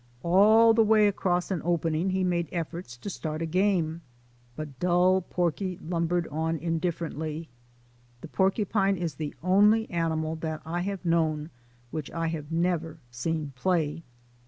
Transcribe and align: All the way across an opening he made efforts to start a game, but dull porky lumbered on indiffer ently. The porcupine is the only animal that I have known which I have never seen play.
All 0.23 0.73
the 0.73 0.81
way 0.81 1.07
across 1.07 1.51
an 1.51 1.61
opening 1.63 2.09
he 2.09 2.23
made 2.23 2.49
efforts 2.51 2.97
to 2.97 3.07
start 3.07 3.43
a 3.43 3.45
game, 3.45 4.01
but 4.55 4.79
dull 4.79 5.21
porky 5.21 5.77
lumbered 5.79 6.27
on 6.29 6.57
indiffer 6.57 7.11
ently. 7.13 7.49
The 8.21 8.27
porcupine 8.27 8.97
is 8.97 9.13
the 9.13 9.35
only 9.43 9.87
animal 9.91 10.35
that 10.37 10.63
I 10.65 10.81
have 10.81 11.05
known 11.05 11.51
which 11.91 12.09
I 12.09 12.29
have 12.29 12.51
never 12.51 12.97
seen 13.11 13.53
play. 13.55 14.01